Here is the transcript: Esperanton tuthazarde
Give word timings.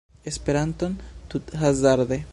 Esperanton 0.25 0.97
tuthazarde 1.29 2.25